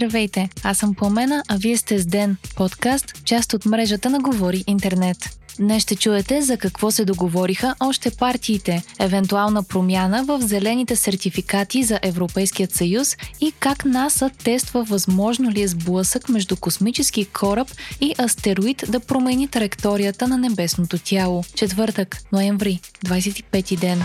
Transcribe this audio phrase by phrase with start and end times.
[0.00, 4.64] Здравейте, аз съм Пламена, а вие сте с Ден, подкаст, част от мрежата на Говори
[4.66, 5.16] Интернет.
[5.58, 11.98] Днес ще чуете за какво се договориха още партиите, евентуална промяна в зелените сертификати за
[12.02, 17.68] Европейският съюз и как НАСА тества възможно ли е сблъсък между космически кораб
[18.00, 21.44] и астероид да промени траекторията на небесното тяло.
[21.54, 24.02] Четвъртък, ноември, 25 ден.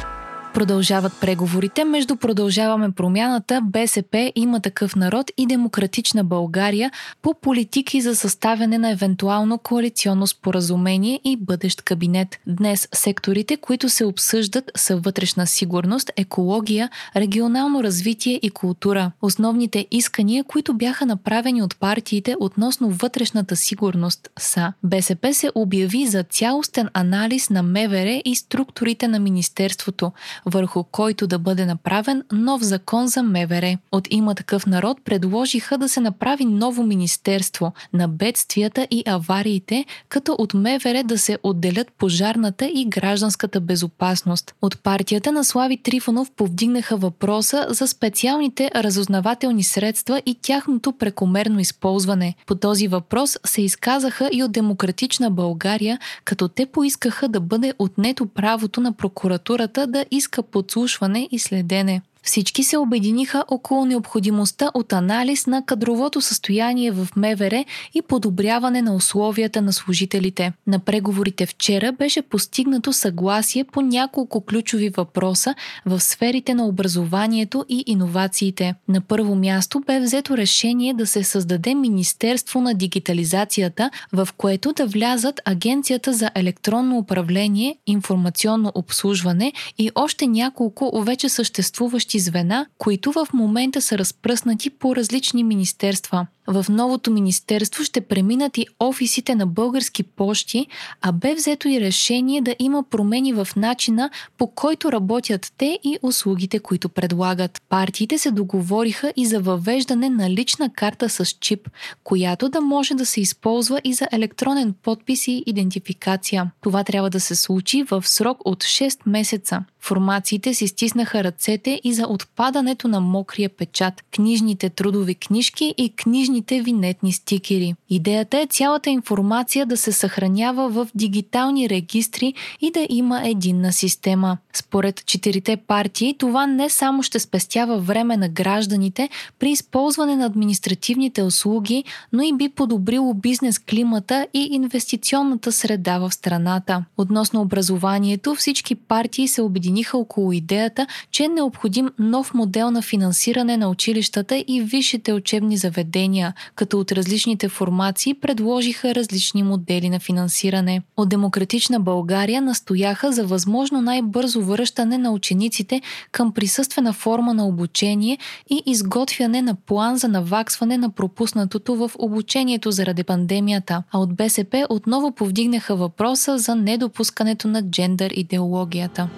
[0.55, 6.91] Продължават преговорите между Продължаваме промяната, БСП, Има такъв народ и Демократична България
[7.21, 12.39] по политики за съставяне на евентуално коалиционно споразумение и бъдещ кабинет.
[12.47, 19.11] Днес секторите, които се обсъждат са вътрешна сигурност, екология, регионално развитие и култура.
[19.21, 26.23] Основните искания, които бяха направени от партиите относно вътрешната сигурност са БСП се обяви за
[26.23, 30.11] цялостен анализ на МВР и структурите на Министерството,
[30.45, 33.77] върху който да бъде направен нов закон за МВР.
[33.91, 40.35] От има такъв народ предложиха да се направи ново министерство на бедствията и авариите, като
[40.39, 44.55] от МВР да се отделят пожарната и гражданската безопасност.
[44.61, 52.35] От партията на Слави Трифонов повдигнаха въпроса за специалните разузнавателни средства и тяхното прекомерно използване.
[52.45, 58.25] По този въпрос се изказаха и от Демократична България, като те поискаха да бъде отнето
[58.25, 62.01] правото на прокуратурата да иска подслушване и следене.
[62.25, 68.95] Всички се обединиха около необходимостта от анализ на кадровото състояние в МВР и подобряване на
[68.95, 70.53] условията на служителите.
[70.67, 77.83] На преговорите вчера беше постигнато съгласие по няколко ключови въпроса в сферите на образованието и
[77.87, 78.75] иновациите.
[78.87, 84.85] На първо място бе взето решение да се създаде Министерство на дигитализацията, в което да
[84.85, 93.27] влязат Агенцията за електронно управление, информационно обслужване и още няколко вече съществуващи звена, които в
[93.33, 96.27] момента са разпръснати по различни министерства.
[96.47, 100.67] В новото министерство ще преминат и офисите на български почти,
[101.01, 105.99] а бе взето и решение да има промени в начина по който работят те и
[106.01, 107.61] услугите, които предлагат.
[107.69, 111.69] Партиите се договориха и за въвеждане на лична карта с чип,
[112.03, 116.51] която да може да се използва и за електронен подпис и идентификация.
[116.61, 119.63] Това трябва да се случи в срок от 6 месеца.
[119.81, 125.89] Формациите си стиснаха ръцете и за отпадането на мокрия печат, книжните трудови книжки и
[126.35, 127.75] книжните винетни стикери.
[127.89, 134.37] Идеята е цялата информация да се съхранява в дигитални регистри и да има единна система.
[134.53, 139.09] Според четирите партии, това не само ще спестява време на гражданите
[139.39, 146.11] при използване на административните услуги, но и би подобрило бизнес климата и инвестиционната среда в
[146.11, 146.85] страната.
[146.97, 153.57] Относно образованието, всички партии се обединиха около идеята, че е необходим нов модел на финансиране
[153.57, 156.24] на училищата и висшите учебни заведения,
[156.55, 160.81] като от различните формации предложиха различни модели на финансиране.
[160.97, 165.81] От Демократична България настояха за възможно най-бързо връщане на учениците
[166.11, 168.17] към присъствена форма на обучение
[168.49, 174.67] и изготвяне на план за наваксване на пропуснатото в обучението заради пандемията, а от БСП
[174.69, 179.09] отново повдигнаха въпроса за недопускането на джендър идеологията.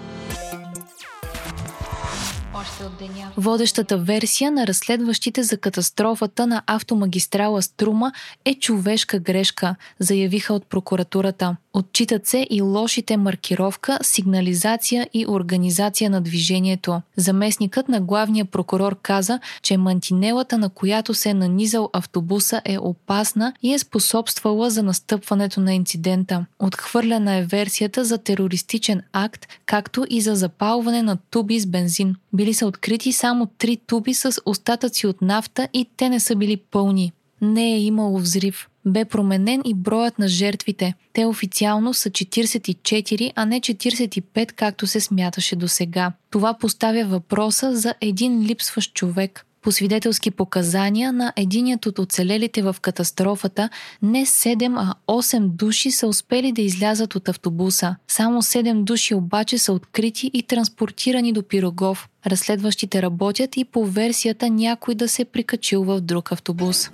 [3.38, 8.12] Водещата версия на разследващите за катастрофата на автомагистрала Струма
[8.46, 11.56] е човешка грешка, заявиха от прокуратурата.
[11.78, 17.02] Отчитат се и лошите маркировка, сигнализация и организация на движението.
[17.18, 23.54] Заместникът на главния прокурор каза, че мантинелата, на която се е нанизал автобуса е опасна
[23.64, 26.46] и е способствала за настъпването на инцидента.
[26.60, 32.16] Отхвърляна е версията за терористичен акт, както и за запалване на туби с бензин.
[32.34, 36.58] Били са открити само три туби с остатъци от нафта и те не са били
[36.58, 37.12] пълни.
[37.42, 38.68] Не е имало взрив.
[38.88, 40.94] Бе променен и броят на жертвите.
[41.14, 46.11] Те официално са 44, а не 45, както се смяташе до сега.
[46.29, 49.44] Това поставя въпроса за един липсващ човек.
[49.61, 53.70] По свидетелски показания на единият от оцелелите в катастрофата,
[54.02, 57.96] не 7, а 8 души са успели да излязат от автобуса.
[58.08, 62.09] Само 7 души обаче са открити и транспортирани до Пирогов.
[62.26, 66.90] Разследващите работят и по версията някой да се прикачил в друг автобус.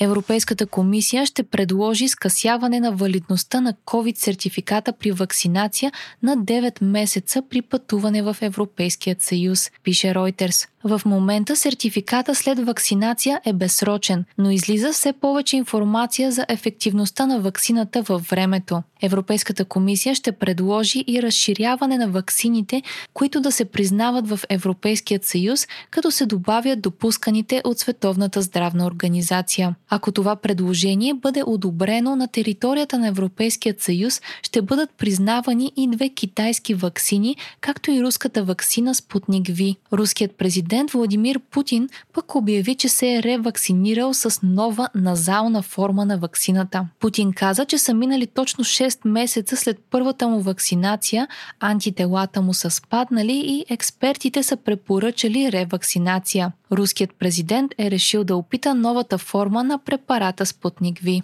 [0.00, 5.92] Европейската комисия ще предложи скъсяване на валидността на COVID-сертификата при вакцинация
[6.22, 10.68] на 9 месеца при пътуване в Европейският съюз, пише Reuters.
[10.86, 17.40] В момента сертификата след вакцинация е безсрочен, но излиза все повече информация за ефективността на
[17.40, 18.82] вакцината във времето.
[19.02, 22.82] Европейската комисия ще предложи и разширяване на ваксините,
[23.14, 29.74] които да се признават в Европейският съюз, като се добавят допусканите от Световната здравна организация.
[29.88, 36.08] Ако това предложение бъде одобрено на територията на Европейският съюз, ще бъдат признавани и две
[36.08, 39.76] китайски ваксини, както и руската ваксина Спутник Ви.
[39.92, 46.18] Руският президент Владимир Путин пък обяви, че се е ревакцинирал с нова назална форма на
[46.18, 46.86] ваксината.
[47.00, 51.28] Путин каза, че са минали точно 6 месеца след първата му вакцинация,
[51.60, 56.52] антителата му са спаднали и експертите са препоръчали ревакцинация.
[56.72, 61.22] Руският президент е решил да опита новата форма на препарата Спутник Ви.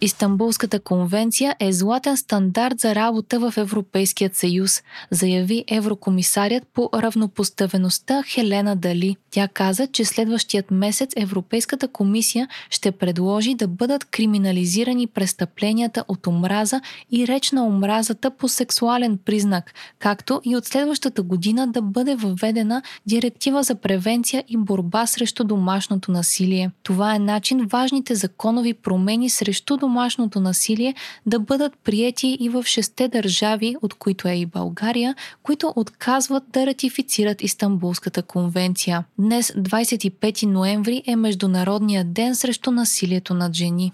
[0.00, 8.76] Истанбулската конвенция е златен стандарт за работа в Европейският съюз, заяви еврокомисарят по равнопоставеността Хелена
[8.76, 9.16] Дали.
[9.30, 16.80] Тя каза, че следващият месец Европейската комисия ще предложи да бъдат криминализирани престъпленията от омраза
[17.10, 22.82] и реч на омразата по сексуален признак, както и от следващата година да бъде въведена
[23.06, 26.70] директива за превенция и борба срещу домашното насилие.
[26.82, 30.94] Това е начин важните законови промени срещу домашното насилие
[31.26, 36.66] да бъдат приети и в шесте държави, от които е и България, които отказват да
[36.66, 39.04] ратифицират Истанбулската конвенция.
[39.18, 43.92] Днес, 25 ноември, е Международният ден срещу насилието над жени.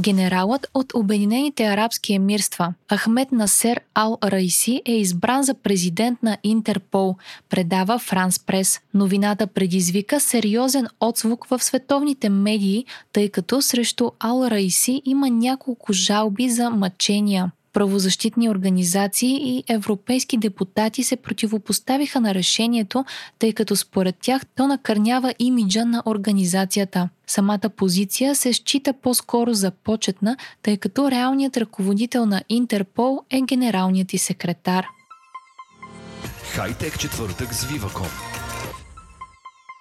[0.00, 7.16] Генералът от Обединените арабски емирства Ахмед Насер Ал Райси е избран за президент на Интерпол,
[7.48, 8.80] предава Франс Прес.
[8.94, 16.50] Новината предизвика сериозен отзвук в световните медии, тъй като срещу Ал Райси има няколко жалби
[16.50, 23.04] за мъчения правозащитни организации и европейски депутати се противопоставиха на решението,
[23.38, 27.08] тъй като според тях то накърнява имиджа на организацията.
[27.26, 34.12] Самата позиция се счита по-скоро за почетна, тъй като реалният ръководител на Интерпол е генералният
[34.12, 34.86] и секретар.
[36.54, 38.37] Хайтек четвъртък с Viva.com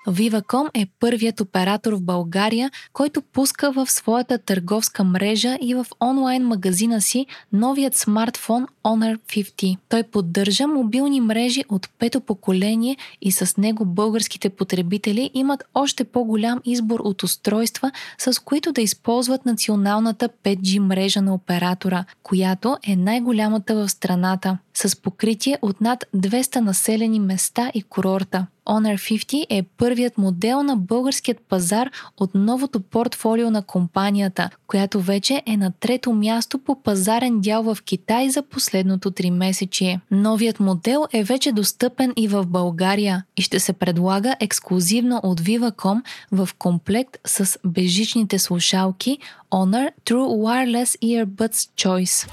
[0.08, 6.44] Viva.com е първият оператор в България, който пуска в своята търговска мрежа и в онлайн
[6.44, 9.78] магазина си новият смартфон Honor 50.
[9.90, 16.62] Той поддържа мобилни мрежи от пето поколение и с него българските потребители имат още по-голям
[16.66, 23.76] избор от устройства, с които да използват националната 5G мрежа на оператора, която е най-голямата
[23.76, 28.48] в страната, с покритие от над 200 населени места и курорта.
[28.68, 35.44] Honor 50 е първият модел на българският пазар от новото портфолио на компанията, която вече
[35.46, 40.00] е на трето място по пазарен дял в Китай за последното три месечие.
[40.12, 46.02] Новият модел е вече достъпен и в България и ще се предлага ексклюзивно от Viva.com
[46.32, 49.18] в комплект с бежичните слушалки
[49.52, 52.28] Honor True Wireless Earbuds Choice.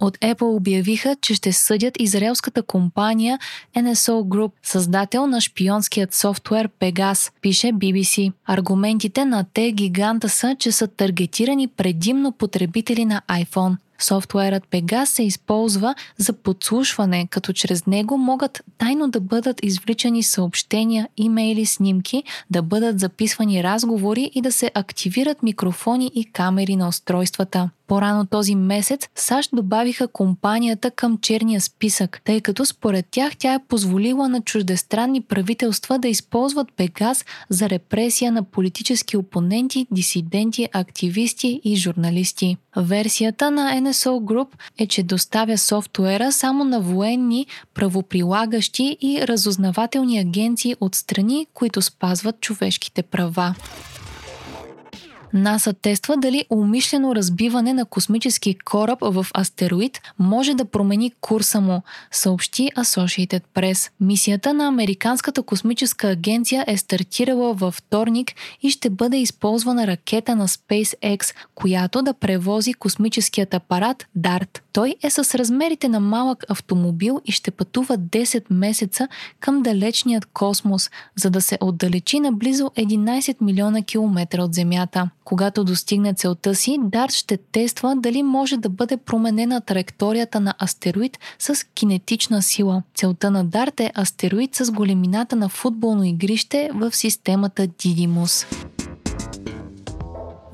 [0.00, 3.38] От Apple обявиха, че ще съдят израелската компания
[3.76, 8.32] NSO Group, създател на шпионският софтуер Pegas, пише BBC.
[8.46, 13.76] Аргументите на те гиганта са, че са таргетирани предимно потребители на iPhone.
[13.98, 21.08] Софтуерът Pegas се използва за подслушване, като чрез него могат тайно да бъдат извличани съобщения,
[21.16, 27.70] имейли, снимки, да бъдат записвани разговори и да се активират микрофони и камери на устройствата.
[27.86, 33.64] По-рано този месец САЩ добавиха компанията към черния списък, тъй като според тях тя е
[33.68, 41.76] позволила на чуждестранни правителства да използват Пегас за репресия на политически опоненти, дисиденти, активисти и
[41.76, 42.56] журналисти.
[42.76, 50.76] Версията на NSO Group е, че доставя софтуера само на военни, правоприлагащи и разузнавателни агенции
[50.80, 53.54] от страни, които спазват човешките права.
[55.32, 61.82] НАСА тества дали умишлено разбиване на космически кораб в астероид може да промени курса му,
[62.10, 63.90] съобщи Associated Press.
[64.00, 70.48] Мисията на Американската космическа агенция е стартирала във вторник и ще бъде използвана ракета на
[70.48, 74.60] SpaceX, която да превози космическият апарат DART.
[74.72, 79.08] Той е с размерите на малък автомобил и ще пътува 10 месеца
[79.40, 85.10] към далечният космос, за да се отдалечи на близо 11 милиона километра от Земята.
[85.26, 91.18] Когато достигне целта си, Дарт ще тества дали може да бъде променена траекторията на астероид
[91.38, 92.82] с кинетична сила.
[92.94, 98.46] Целта на Дарт е астероид с големината на футболно игрище в системата Дидимус.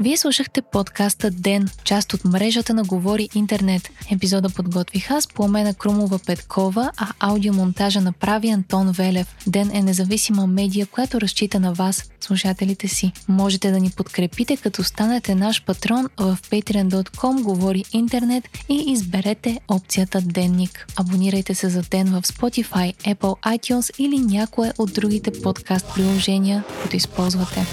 [0.03, 3.91] Вие слушахте подкаста Ден, част от мрежата на Говори Интернет.
[4.11, 9.37] Епизода подготвих аз, Пламена Крумова Петкова, а аудиомонтажа направи Антон Велев.
[9.47, 13.13] Ден е независима медия, която разчита на вас, слушателите си.
[13.29, 20.21] Можете да ни подкрепите, като станете наш патрон в patreon.com Говори Интернет и изберете опцията
[20.21, 20.87] Денник.
[20.97, 26.97] Абонирайте се за Ден в Spotify, Apple iTunes или някое от другите подкаст приложения, които
[26.97, 27.67] използвате.